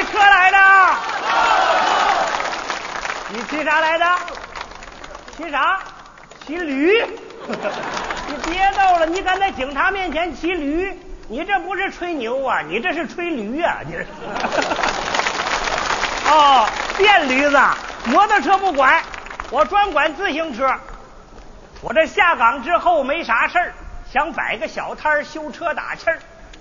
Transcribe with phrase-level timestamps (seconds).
[0.00, 0.58] 骑车来的？
[3.28, 4.06] 你骑啥来的？
[5.36, 5.78] 骑啥？
[6.46, 7.04] 骑驴？
[8.26, 9.04] 你别逗了！
[9.04, 10.98] 你敢在警察面前骑驴？
[11.28, 13.80] 你这不是吹牛啊，你这是吹驴啊！
[13.86, 14.00] 你这
[16.32, 17.60] 哦，电驴子，
[18.06, 19.02] 摩托车不管，
[19.50, 20.74] 我专管自行车。
[21.82, 23.74] 我这下岗之后没啥事儿，
[24.10, 26.18] 想摆个小摊儿修车打气儿。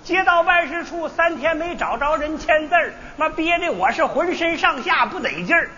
[0.10, 5.70] 街道办事处三天没找着人签字儿，妈憋的我是浑身上下不得劲儿。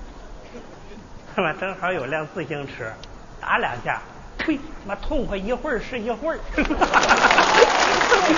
[1.34, 2.92] 他妈正好有辆自行车，
[3.40, 4.02] 打两下，
[4.36, 4.60] 呸！
[4.86, 6.38] 妈痛快一会儿是一会儿。
[6.54, 6.76] 这么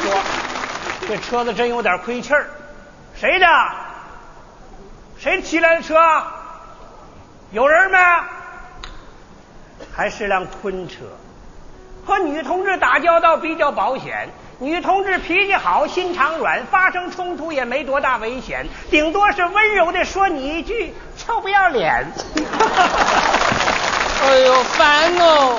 [0.01, 0.23] 说，
[1.09, 2.47] 这车子真有点亏气儿。
[3.17, 3.47] 谁的？
[5.19, 5.99] 谁骑来的车？
[7.51, 7.99] 有人没？
[9.93, 10.99] 还是辆昆车。
[12.05, 14.29] 和女同志打交道比较保险，
[14.63, 22.07] 女同志脾气好，心肠软，发生冲突也没多大危险，顶多是温柔的说你一句“臭不要脸”。
[24.23, 25.59] 哎呦，烦哦！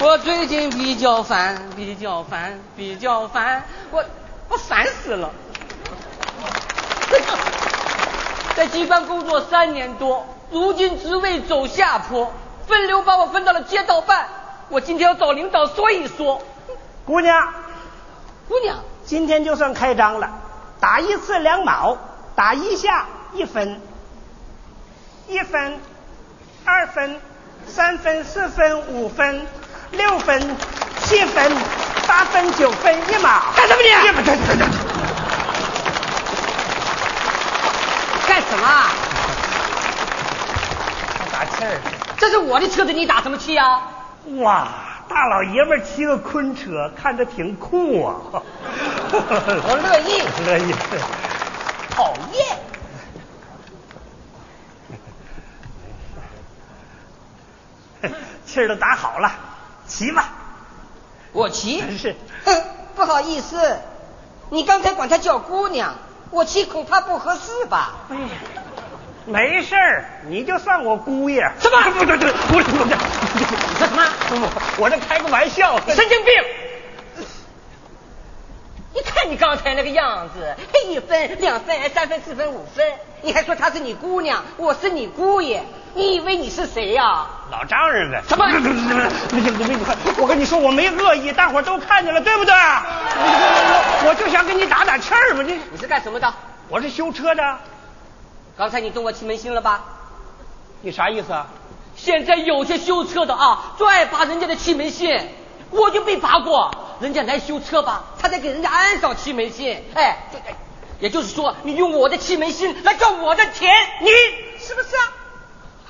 [0.00, 4.04] 我最近比较烦，比较烦，比较烦，我
[4.48, 5.28] 我烦死了。
[8.54, 12.32] 在机关工作三年多，如今职位走下坡，
[12.68, 14.28] 分流把我分到了街道办。
[14.68, 16.40] 我今天要找领导说一说。
[17.04, 17.52] 姑娘，
[18.50, 20.28] 姑娘，今天就算开张了，
[20.80, 21.96] 打一次两毛，
[22.34, 23.80] 打一下一分，
[25.28, 25.78] 一分，
[26.64, 27.20] 二分，
[27.68, 29.46] 三分，四分，五分，
[29.92, 30.56] 六分，
[31.04, 31.52] 七分，
[32.08, 33.40] 八分，九分，一毛。
[33.54, 33.88] 干什么你？
[38.26, 38.66] 干什么？
[41.32, 41.80] 打气儿。
[42.18, 43.80] 这是我的车子，你打什么气啊？
[44.40, 44.66] 哇，
[45.10, 48.14] 大老爷们儿骑个昆车，看着挺酷啊！
[49.12, 50.72] 我乐意，乐意。
[51.90, 52.56] 讨厌。
[58.46, 59.32] 气儿都打好了，
[59.88, 60.28] 骑吧。
[61.32, 61.80] 我骑。
[61.98, 62.14] 是。
[62.44, 62.62] 哼，
[62.94, 63.78] 不好意思，
[64.50, 65.94] 你刚才管她叫姑娘，
[66.30, 67.94] 我骑恐怕不合适吧？
[68.10, 68.28] 哎呀，
[69.26, 71.50] 没事儿，你就算我姑爷。
[71.58, 71.90] 什么？
[71.98, 72.96] 不对对，不是不是。
[73.34, 74.02] 你说什么？
[74.78, 75.78] 我这开个玩笑。
[75.88, 76.34] 神经病！
[78.92, 80.56] 你看你刚才那个样子，
[80.88, 82.84] 一分、两分、三分、四分、五分，
[83.22, 85.62] 你还说她是你姑娘，我是你姑爷，
[85.94, 88.20] 你以为你是谁呀、老丈人呗。
[88.28, 88.44] 什么
[90.18, 92.52] 我跟你说，我没恶意，大伙儿都看见了，对不对？
[92.52, 96.34] 我我就想跟你打打气儿嘛，你你是干什么的？
[96.68, 97.58] 我是修车的，
[98.58, 99.84] 刚才你动我气门芯了吧？
[100.82, 101.46] 你啥意思啊？
[102.02, 105.28] 现在有些修车的啊，最爱拔人家的气门芯，
[105.70, 106.70] 我就被拔过。
[107.00, 110.56] 人家来修车吧，他得给人家安上气门芯，哎，这哎
[110.98, 114.08] 也就是说，你用我的气门芯来赚我的钱，你
[114.58, 115.02] 是不是啊？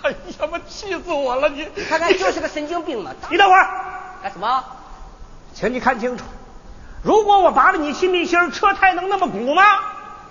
[0.03, 0.16] 哎呀
[0.50, 1.48] 妈，气死我了！
[1.48, 3.12] 你你看看，就是个神经病嘛！
[3.31, 3.69] 你等会儿，
[4.22, 4.65] 干什么？
[5.54, 6.25] 请你看清楚，
[7.03, 9.62] 如果我拔了你气门芯，车胎能那么鼓吗？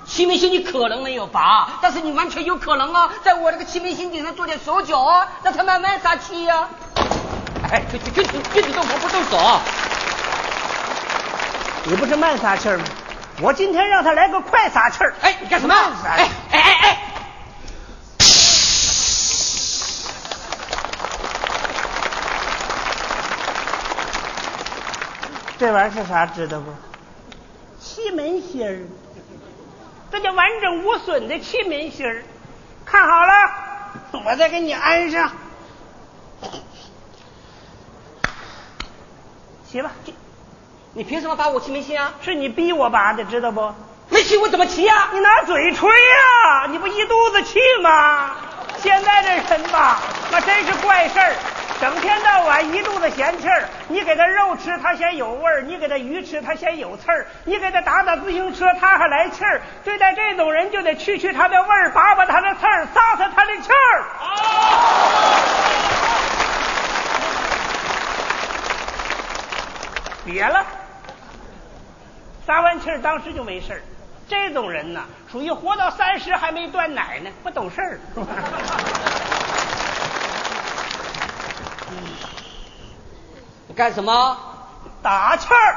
[0.10, 6.68] 气门星你可能没有拔，但是你完全有可能啊，在我这个气门星顶上做点手脚啊，让他慢慢撒气呀、
[7.72, 9.38] 哎，具体具体具体动手不动手。
[11.86, 12.84] 你不是慢撒气吗？
[13.40, 15.14] 我今天让他来个快撒气儿。
[15.22, 15.76] 哎，你干什么？
[16.04, 16.98] 哎哎哎哎！
[25.58, 26.26] 这玩意儿是啥？
[26.26, 26.74] 知道不？
[27.80, 28.82] 气门星儿，
[30.12, 32.24] 这叫完整无损的气门芯儿。
[32.86, 33.34] 看好了，
[34.26, 35.32] 我再给你安上。
[39.70, 39.92] 骑吧，
[40.94, 42.14] 你凭什么拔我气门芯啊？
[42.22, 43.72] 是你逼我拔的，知道不？
[44.10, 48.32] 没气我怎么骑呀、你拿嘴吹呀、你不一肚子气吗？
[48.82, 50.00] 现在这人吧，
[50.32, 51.36] 那真是怪事儿，
[51.80, 53.64] 整天到晚一肚子闲气儿。
[53.88, 59.62] 你给他肉吃，他嫌有味儿；你给他鱼吃，他嫌有刺儿；你给他打打自行车，他还来气儿。
[59.84, 64.04] 对待这种人，就得去去他的味儿，拔拔他的刺儿，撒撒他的气儿。
[70.26, 70.66] 别了。
[72.46, 73.82] 撒完气儿，当时就没事儿。
[74.28, 78.00] 这种人呐，属于活到三十还没断奶呢，不懂事儿。
[83.68, 84.38] 你干什么？
[85.02, 85.76] 打气儿。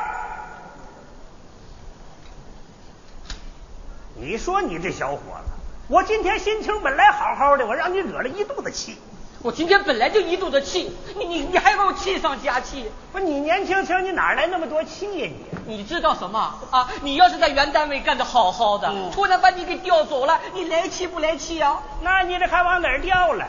[4.15, 5.51] 你说你这小伙子，
[5.89, 8.99] 我今天心情本来好好的，我让你惹了一肚子气。
[9.43, 12.89] 我今天本来就一肚子气，你你你还给我气上加气。
[13.11, 15.29] 不是你年轻轻，你哪来那么多气呀、
[15.67, 15.77] 你？
[15.79, 16.89] 你知道什么啊？
[17.03, 21.83] 你要是在原单位干得好好的，嗯突然把你给调走了，你来气不来气啊？
[22.03, 23.45] 那你这还往哪儿调了？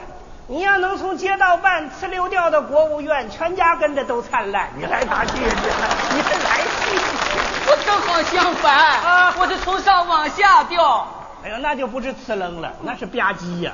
[0.47, 5.39] 你要能从街道办呲溜掉到国务院，全家跟着都灿烂，你还哪去去？
[6.15, 6.99] 你是来气？
[7.65, 11.07] 我正好相反啊我是从上往下掉。
[11.45, 13.71] 哎呦，那就不是呲楞了，那是吧唧呀！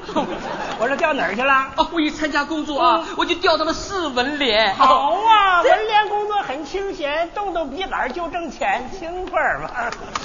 [0.80, 1.54] 我说掉哪儿去了？
[1.54, 4.74] 啊，我一参加工作啊，嗯我就调到了市文联。
[4.75, 9.69] 好啊，文联工作很清闲，动动笔杆就挣钱，轻快嘛。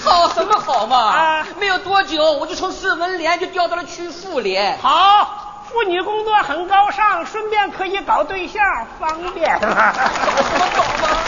[0.04, 0.96] 好什么好嘛？
[0.96, 4.78] 啊没有多久，我就从市文联就调到了区妇联。
[4.78, 5.43] 好，
[5.74, 8.62] 妇女工作很高尚，顺便可以搞对象，
[9.00, 9.92] 方便嘛。
[9.92, 11.18] 怎么搞嘛？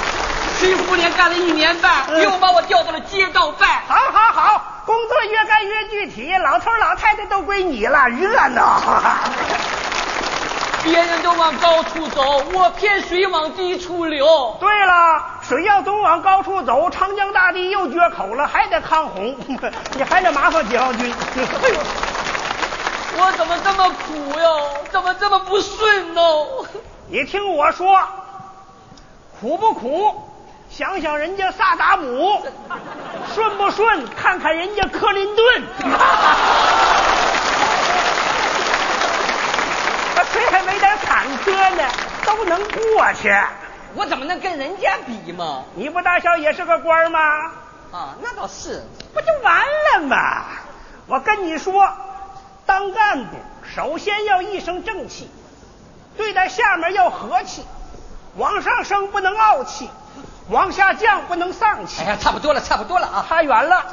[0.58, 3.68] 区妇联干了一年半，嗯又把我调到了街道办。
[3.88, 8.80] 好好好，工作越干越具体，老头老太太都归你了，热闹。
[10.84, 14.56] 别人都往高处走，我偏水往低处流。
[14.60, 19.36] 对了，水要总往高处走，长江大堤又决口了，还得抗洪，
[19.96, 21.12] 你还得麻烦解放军。
[21.64, 21.76] 哎呦，
[23.18, 24.84] 我怎么这么苦哟？
[24.90, 26.20] 怎么这么不顺呢？
[27.08, 27.98] 你听我说，
[29.40, 30.22] 苦不苦？
[30.68, 32.42] 想想人家萨达姆，
[33.34, 34.04] 顺不顺？
[34.16, 35.62] 看看人家克林顿。
[40.14, 41.84] 那谁还没点坎坷呢？
[42.26, 43.32] 都能过去。
[43.94, 45.62] 我怎么能跟人家比嘛？
[45.74, 47.18] 你不大小也是个官吗？
[47.92, 48.84] 啊，那倒是。
[49.14, 49.62] 不就完
[49.94, 50.44] 了吗？
[51.06, 51.88] 我跟你说，
[52.66, 53.36] 当干部
[53.74, 55.30] 首先要一身正气，
[56.16, 57.62] 对待下面要和气，
[58.36, 59.88] 往上升不能傲气，
[60.50, 62.10] 往下降不能丧气哎。
[62.10, 63.26] 呀，差不多了，差不多了啊！
[63.28, 63.84] 差远了。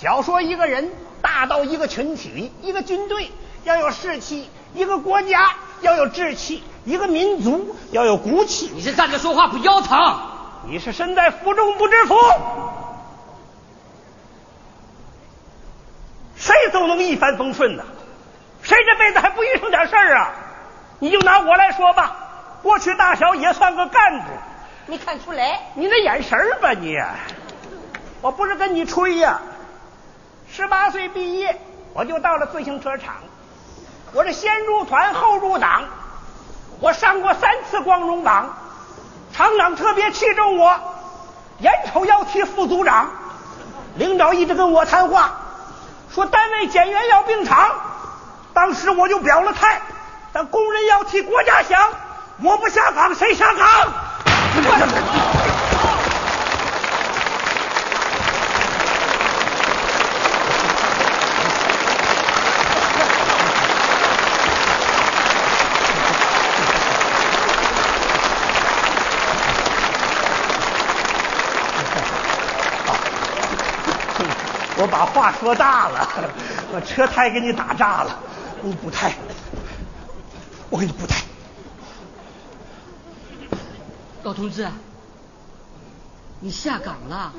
[0.00, 0.92] 小说一个人，
[1.22, 3.30] 大到一个群体，一个军队
[3.64, 8.70] 要有士气，一个国家要有志气，一个民族要有骨气。
[8.74, 10.20] 你是站着说话不腰疼？
[10.68, 12.16] 你是身在福中不知福，
[16.36, 17.84] 谁都能一帆风顺呐，
[18.66, 20.32] 谁这辈子还不遇上点事儿啊？
[20.98, 22.16] 你就拿我来说吧，
[22.64, 24.24] 过去大小也算个干部，
[24.86, 25.60] 没看出来？
[25.74, 27.00] 你那眼神儿吧你，
[28.20, 29.40] 我不是跟你吹呀、
[30.50, 31.60] 十八岁毕业，
[31.92, 33.14] 我就到了自行车厂，
[34.12, 35.84] 我是先入团后入党，
[36.80, 38.52] 我上过三次光荣榜，
[39.32, 40.76] 厂长特别器重我，
[41.60, 43.10] 眼瞅要提副组长，
[43.94, 45.30] 领导一直跟我谈话，
[46.12, 47.70] 说单位减员要并厂，
[48.56, 49.82] 当时我就表了态，
[50.32, 51.78] 但工人要替国家想，
[52.42, 53.92] 我不下岗谁下岗？
[74.78, 76.08] 我把话说大了，
[76.72, 78.18] 把车胎给你打炸了，
[78.62, 79.14] 你补胎，
[80.70, 81.22] 我给你补胎。
[84.24, 84.68] 老同志，
[86.40, 87.32] 你下岗了？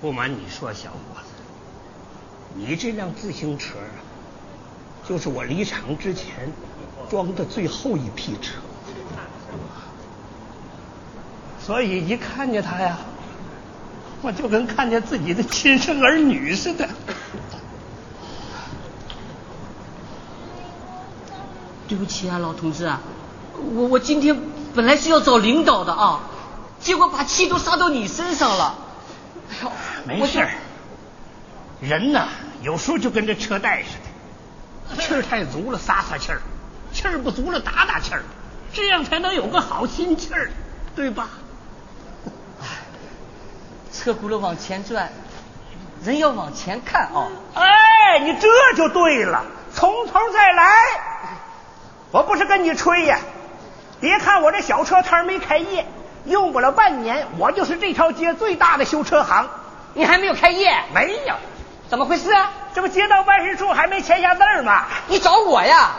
[0.00, 1.28] 不瞒你说，小伙子，
[2.54, 3.98] 你这辆自行车啊，
[5.08, 6.52] 就是我离厂之前
[7.10, 8.60] 装的最后一批车，
[11.60, 12.98] 所以一看见它呀，
[14.22, 16.88] 我就跟看见自己的亲生儿女似的。
[21.86, 22.92] 对不起啊，老同志，
[23.74, 24.38] 我我今天
[24.74, 26.20] 本来是要找领导的啊，
[26.80, 28.74] 结果把气都撒到你身上了。
[29.50, 29.72] 哎呦，
[30.04, 30.50] 没事儿，
[31.80, 32.28] 人呐，
[32.62, 33.88] 有时候就跟这车带似
[34.96, 36.42] 的，气儿太足了撒撒气儿，
[36.92, 38.22] 气儿不足了打打气儿，
[38.74, 40.50] 这样才能有个好心气儿，
[40.94, 41.28] 对吧？
[44.08, 45.10] 车轱辘往前转，
[46.02, 47.28] 人要往前看啊。
[47.54, 50.72] 哎，你这就对了，从头再来。
[52.10, 53.18] 我不是跟你吹呀，
[54.00, 55.86] 别看我这小车摊儿没开业，
[56.24, 59.46] 用不了半年，我就是这条街最大的修车行。
[59.92, 60.74] 你还没有开业？
[60.94, 61.34] 没有，
[61.90, 62.50] 怎么回事啊？
[62.74, 64.86] 这不街道办事处还没签下字儿吗？
[65.08, 65.90] 你找我呀？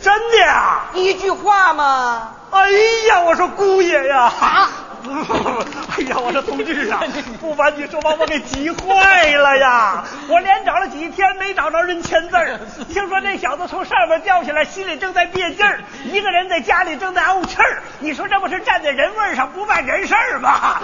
[0.00, 0.82] 真的呀？
[0.94, 2.34] 一句话嘛。
[2.52, 2.70] 哎
[3.08, 4.32] 呀，我说姑爷呀！
[4.40, 4.70] 啊！
[5.06, 7.02] 哎呀，我说同志啊，
[7.40, 10.04] 不瞒你说，把我给急坏了呀！
[10.28, 12.58] 我连找了几天没找着人签字儿，
[12.92, 17.82] 听说那小子从上面掉下来，心里正在憋劲儿，一个人在家里正在怄气儿。
[18.00, 20.80] 你说这不是站在人位上不办人事儿吗？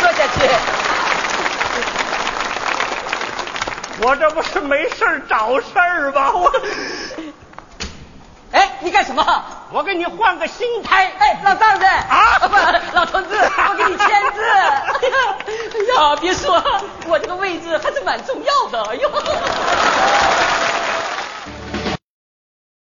[0.00, 0.48] 说下去。
[3.98, 6.30] 我这不是没事儿找事儿吗？
[6.34, 6.52] 我，
[7.16, 7.24] 哎，
[8.86, 9.42] 你干什么？
[9.72, 11.12] 我给你换个新胎。
[11.18, 12.56] 哎，老丈人啊不，
[12.96, 13.34] 老头子，
[13.68, 14.40] 我给你签字。
[14.46, 14.94] 哎
[15.90, 16.62] 呀，别说，
[17.08, 18.80] 我这个位置还是蛮重要的。
[18.88, 19.10] 哎呦，